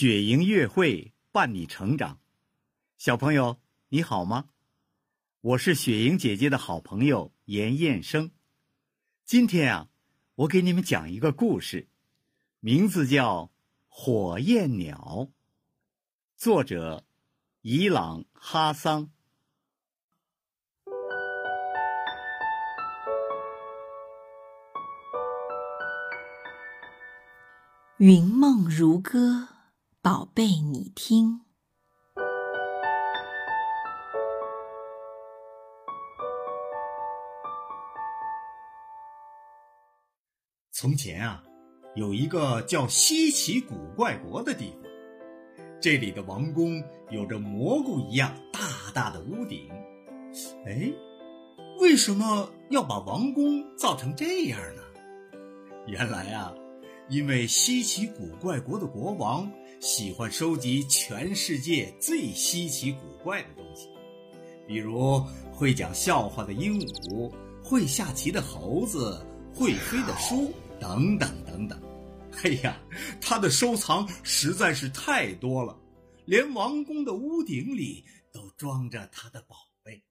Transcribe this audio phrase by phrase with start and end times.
[0.00, 2.20] 雪莹月会伴你成长，
[2.98, 4.44] 小朋友你好吗？
[5.40, 8.30] 我是雪莹姐姐的好朋友严彦生。
[9.24, 9.88] 今天啊，
[10.36, 11.88] 我给你们讲一个故事，
[12.60, 13.46] 名字叫
[13.88, 15.26] 《火焰鸟》，
[16.36, 17.04] 作者
[17.62, 19.10] 伊朗哈桑。
[27.96, 29.57] 云梦如歌。
[30.10, 31.42] 宝贝，你听。
[40.72, 41.44] 从前啊，
[41.94, 44.90] 有一个叫稀奇古怪国的地方，
[45.78, 49.68] 这里的王宫有着蘑菇一样大大的屋顶。
[50.64, 50.90] 哎，
[51.80, 54.82] 为什么要把王宫造成这样呢？
[55.86, 56.54] 原来啊，
[57.10, 59.46] 因为稀奇古怪国的国王。
[59.80, 63.88] 喜欢收集全世界最稀奇古怪的东西，
[64.66, 65.20] 比如
[65.52, 71.80] 会讲笑话的鹦鹉、会下棋的猴子、会飞的书等等等等。
[72.42, 72.76] 哎呀，
[73.20, 75.78] 他的收藏实在是太多了，
[76.24, 80.02] 连王宫的屋顶里都装着他的宝贝。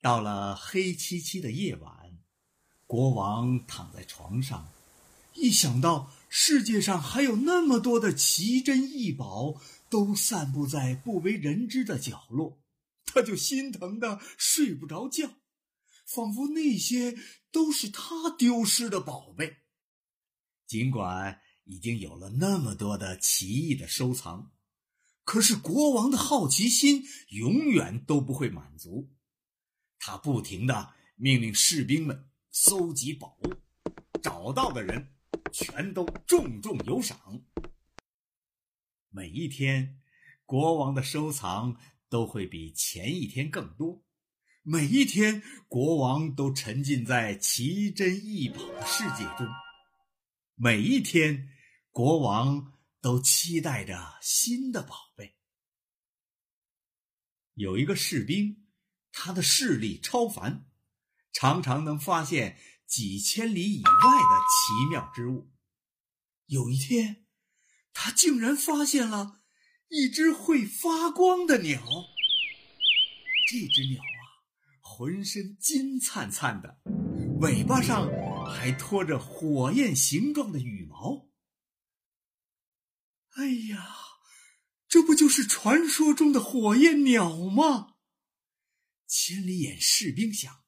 [0.00, 2.18] 到了黑漆漆的夜晚，
[2.84, 4.68] 国王躺在床上，
[5.34, 6.10] 一想到。
[6.28, 12.60] 世界上还有那么多的奇珍异宝，都散布在不为人知的角落，
[13.06, 15.30] 他就心疼的睡不着觉，
[16.06, 17.16] 仿佛那些
[17.50, 19.56] 都是他丢失的宝贝。
[20.66, 24.52] 尽管已经有了那么多的奇异的收藏，
[25.24, 29.10] 可是国王的好奇心永远都不会满足，
[29.98, 33.54] 他不停的命令士兵们搜集宝物，
[34.22, 35.14] 找到的人。
[35.52, 37.42] 全都重重有赏。
[39.10, 40.00] 每一天，
[40.44, 41.76] 国王的收藏
[42.08, 44.04] 都会比前一天更多。
[44.62, 49.46] 每一天，国王都沉浸在奇珍异宝的世界中。
[50.54, 51.48] 每一天，
[51.90, 55.36] 国王都期待着新的宝贝。
[57.54, 58.66] 有一个士兵，
[59.10, 60.66] 他的视力超凡，
[61.32, 62.58] 常常能发现。
[62.88, 65.52] 几千里以外的奇妙之物。
[66.46, 67.26] 有一天，
[67.92, 69.42] 他竟然发现了
[69.88, 71.82] 一只会发光的鸟。
[73.46, 74.20] 这只鸟啊，
[74.80, 76.80] 浑身金灿灿的，
[77.40, 78.08] 尾巴上
[78.46, 81.28] 还拖着火焰形状的羽毛。
[83.36, 83.86] 哎呀，
[84.88, 87.96] 这不就是传说中的火焰鸟吗？
[89.06, 90.64] 千里眼士兵想。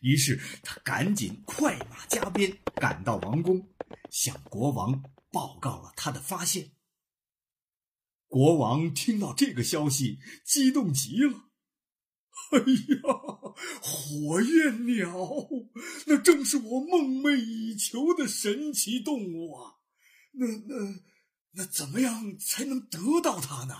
[0.00, 3.68] 于是他赶紧快马加鞭赶到王宫，
[4.10, 6.72] 向国王报告了他的发现。
[8.26, 11.50] 国王听到这个消息，激动极了。
[12.50, 15.16] 哎呀，火焰鸟，
[16.06, 19.76] 那正是我梦寐以求的神奇动物啊！
[20.32, 20.74] 那那
[21.52, 23.74] 那，怎么样才能得到它呢？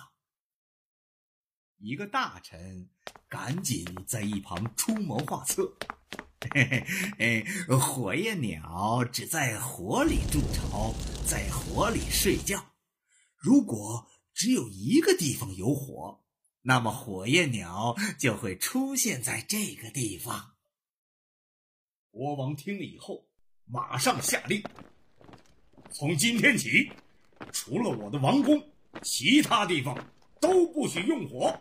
[1.79, 2.89] 一个大臣
[3.29, 5.77] 赶紧在一旁出谋划策。
[6.53, 6.85] 嘿
[7.19, 7.45] 嘿，
[7.79, 10.95] 火焰鸟只在火里筑巢，
[11.27, 12.73] 在火里睡觉。
[13.37, 16.21] 如果只有一个地方有火，
[16.63, 20.55] 那么火焰鸟就会出现在这个地方。
[22.11, 23.25] 国王听了以后，
[23.65, 24.63] 马上下令：
[25.91, 26.91] 从今天起，
[27.53, 28.63] 除了我的王宫，
[29.03, 29.97] 其他地方
[30.41, 31.59] 都不许用火，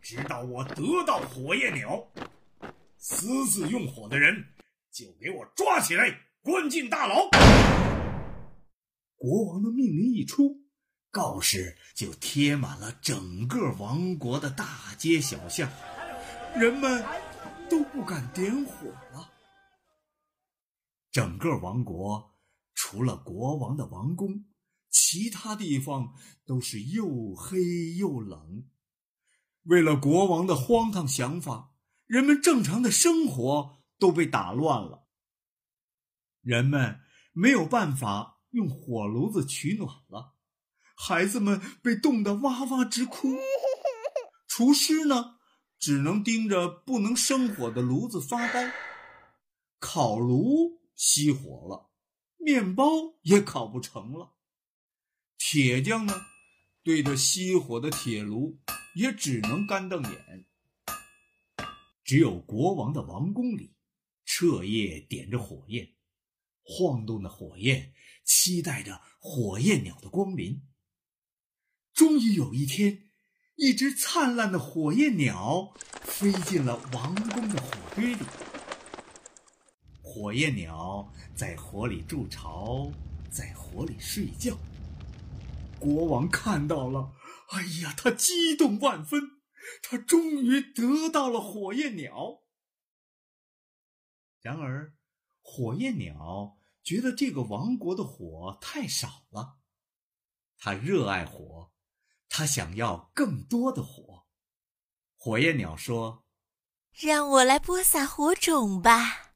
[0.00, 2.06] 直到我得到火焰鸟。
[3.08, 4.34] 私自用火的人，
[4.90, 6.12] 就给我抓起来，
[6.42, 7.30] 关进大牢。
[9.14, 10.66] 国王的命令一出，
[11.12, 15.70] 告示就贴满了整个王国的大街小巷，
[16.56, 17.04] 人们
[17.70, 19.32] 都不敢点火了。
[21.12, 22.34] 整个王国
[22.74, 24.46] 除了国王的王宫，
[24.90, 26.12] 其他地方
[26.44, 28.64] 都是又黑又冷。
[29.62, 31.75] 为了国王的荒唐想法。
[32.06, 35.06] 人们正常的生活都被打乱了。
[36.40, 37.00] 人们
[37.32, 40.34] 没有办法用火炉子取暖了，
[40.96, 43.36] 孩子们被冻得哇哇直哭。
[44.46, 45.36] 厨师呢，
[45.78, 48.72] 只能盯着不能生火的炉子发呆。
[49.78, 51.90] 烤炉熄火了，
[52.38, 52.84] 面包
[53.22, 54.34] 也烤不成了。
[55.36, 56.14] 铁匠呢，
[56.82, 58.58] 对着熄火的铁炉
[58.94, 60.46] 也只能干瞪眼。
[62.06, 63.74] 只有国王的王宫里，
[64.24, 65.88] 彻夜点着火焰，
[66.62, 67.92] 晃动的火焰
[68.24, 70.62] 期待着火焰鸟的光临。
[71.92, 73.10] 终于有一天，
[73.56, 78.24] 一只灿烂的火焰鸟飞进了王宫的火堆里。
[80.00, 82.92] 火焰鸟在火里筑巢，
[83.28, 84.56] 在火里睡觉。
[85.80, 87.12] 国王看到了，
[87.48, 89.35] 哎呀，他激动万分，
[89.82, 92.42] 他终于得到了火焰鸟。
[94.40, 94.94] 然而，
[95.40, 99.58] 火焰鸟觉得这个王国的火太少了，
[100.56, 101.72] 他热爱火，
[102.28, 104.26] 他想要更多的火。
[105.16, 106.24] 火焰鸟说
[106.94, 109.34] ：“让我来播撒火种吧，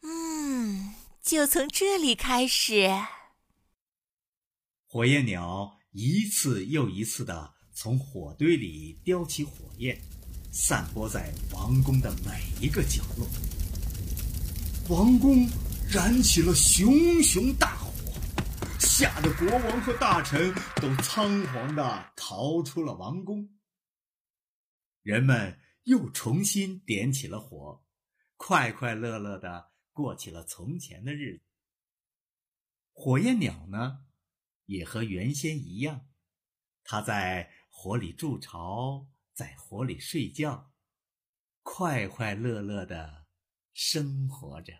[0.00, 2.88] 嗯，就从这里开始。”
[4.88, 9.98] 火焰鸟一次又一次地从火堆里叼起火焰，
[10.52, 13.26] 散播在王宫的每一个角落。
[14.88, 15.48] 王宫
[15.90, 17.90] 燃起了熊熊大火，
[18.78, 23.48] 吓得国王和大臣都仓皇的逃出了王宫。
[25.02, 27.82] 人们又重新点起了火，
[28.36, 31.44] 快快乐乐的过起了从前的日子。
[32.92, 34.04] 火焰鸟呢？
[34.66, 36.06] 也和原先一样，
[36.84, 37.50] 它在
[37.84, 40.70] 火里筑巢，在火里睡觉，
[41.64, 43.24] 快快乐乐的
[43.72, 44.72] 生活着。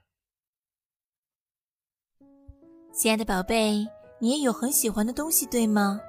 [2.93, 3.84] 亲爱的宝贝，
[4.20, 6.00] 你也有很喜欢的东西，对吗？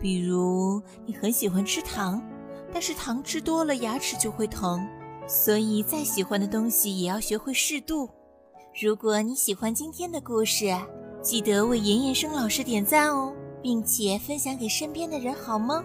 [0.00, 2.26] 比如你很喜欢吃糖，
[2.72, 4.88] 但是糖吃多了牙齿就会疼，
[5.28, 8.08] 所以再喜欢的东西也要学会适度。
[8.80, 10.74] 如果你喜欢今天的故事，
[11.20, 13.30] 记得为严严生老师点赞哦，
[13.62, 15.84] 并且分享给身边的人，好吗？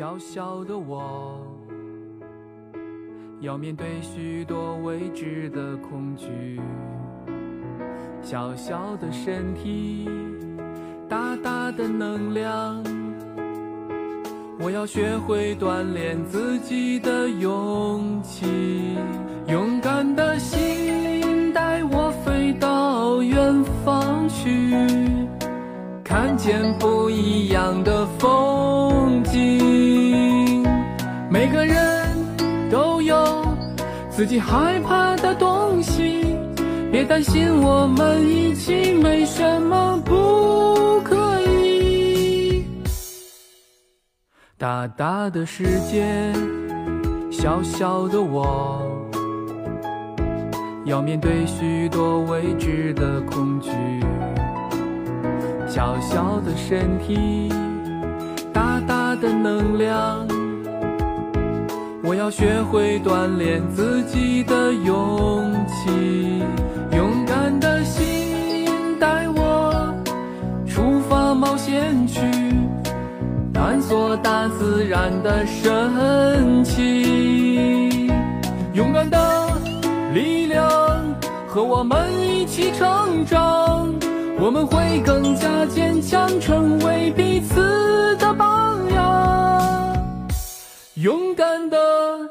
[0.00, 1.38] 小小的我，
[3.40, 6.58] 要面对许多未知的恐惧。
[8.22, 10.08] 小小的身体，
[11.06, 12.82] 大大的能量，
[14.58, 18.46] 我要学会锻炼自己的勇气。
[19.48, 24.74] 勇敢的心带我飞到远方去。
[26.10, 30.66] 看见不一样的风景。
[31.30, 32.04] 每个人
[32.68, 33.16] 都有
[34.10, 36.36] 自己害怕的东西，
[36.90, 42.64] 别担心，我们一起，没什么不可以。
[44.58, 46.04] 大大的世界，
[47.30, 48.82] 小小的我，
[50.84, 53.70] 要面对许多未知的恐惧。
[55.70, 57.48] 小小的身体，
[58.52, 60.26] 大大的能量，
[62.02, 66.42] 我要学会锻炼自己的勇气。
[66.90, 69.94] 勇敢的心带我
[70.66, 72.20] 出发冒险去，
[73.54, 78.10] 探索大自然的神奇。
[78.74, 79.56] 勇敢的
[80.12, 80.68] 力量
[81.46, 83.88] 和我们一起成长。
[84.42, 89.94] 我们会更加坚强，成为彼此的榜样，
[90.94, 92.29] 勇敢的。